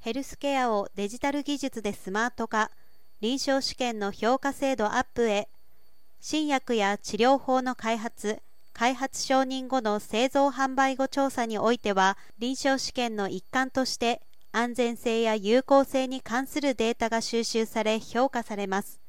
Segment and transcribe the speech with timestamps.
[0.00, 2.70] ヘルスケアをデジタル技術でスマート化、
[3.20, 5.46] 臨床試験の評価制度アップへ、
[6.20, 8.40] 新薬や治療法の開発、
[8.72, 14.22] 開発承認後の製造販売後調査においては、臨床試験の一環として
[14.52, 19.00] 安全性や有効性に関するデータが収集され評価されます。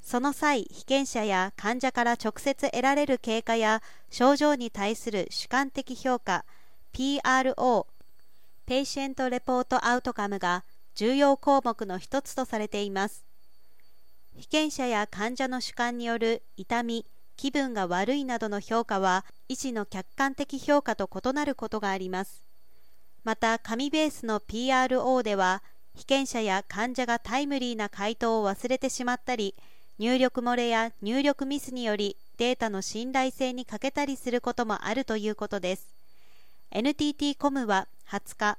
[0.00, 6.46] その際、被験者や患者から直接得られる経過や症状に対する主観的評価
[6.94, 7.86] PRO
[8.72, 10.64] Patient Report Outcome が
[10.94, 13.26] 重要項目の一つとされています。
[14.34, 17.04] 被験者や患者の主観による痛み、
[17.36, 22.42] 気分が悪いなどの評価は医師の客観的評価と異なることがあります。
[23.24, 25.62] また、紙ベースの PRO では
[25.94, 29.54] 被験者や患者がタイムリーな回答を忘れてしまったり、
[29.98, 35.92] 入力漏れや入力ミスによりデータの信頼性に欠けたりすることもあるということです。
[36.70, 38.58] NTT コムは20日、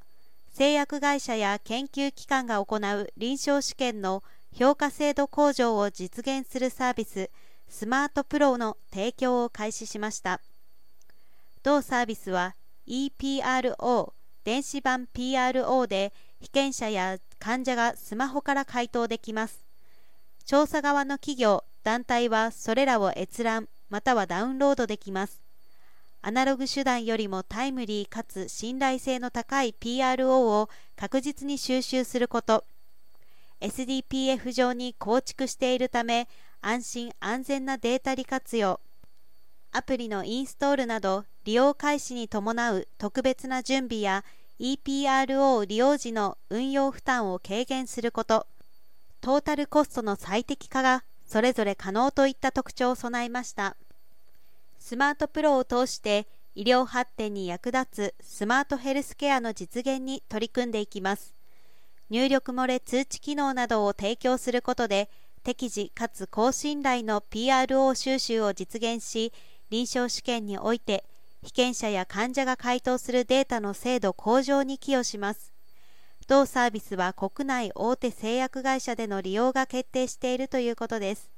[0.52, 7.30] 製薬会社や研究機関が行う臨床試験の評価制度向上を実現するサービス、
[7.68, 10.42] スマートプロの提供を開始しました。
[11.62, 12.56] 同サービスは
[12.88, 19.64] EPRO 電子版 PRO で被験者や患者がスマホから回答できます。
[20.46, 25.43] 調査側の企業、団体はそれらを閲覧またはダウンロードできます。
[26.26, 32.64] アナログ手段よりもタイムリーかつ信頼性の高い PRO を確実に収集すること、
[33.60, 36.30] SDPF 上に構築しているため
[36.62, 38.80] 安心安全なデータ利活用、
[39.74, 44.24] アプリのインストールなど利用開始に伴う特別な準備や
[44.62, 48.48] EPRO 利用時の運用負担を軽減すること、
[49.20, 53.76] トータルコストの最適化がそれぞれ可能といった特徴を備えました。
[54.84, 61.34] スマートプロを通して医療発展に役立つスマートヘルスケアの実現に取り組んでいきます。
[62.10, 65.10] 入力漏れ通知機能などを提供することで
[65.42, 69.32] 適時かつ高信頼の PRO 収集を実現し
[69.70, 71.06] 臨床試験において
[71.44, 75.54] 被験者や患者が回答するデータの精度向上に寄与します
[76.28, 81.30] 同サービスは国内大手製薬会社での利用が決定しているということです。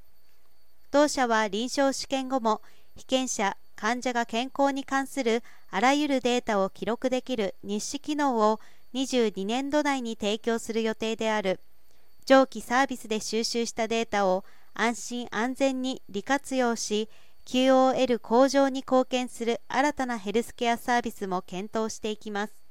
[0.91, 2.61] 同社は臨床試験後も
[2.95, 8.59] 被験者、患者が健康に関するあらゆるデータを記録できる日誌機能を
[8.93, 11.59] 22年度内に提供する予定である。
[12.25, 17.09] 上記サービスで収集したデータを安心安全に利活用し
[17.45, 22.64] QOL 向上に貢献する新たなヘルスケアサービスも検討していきます。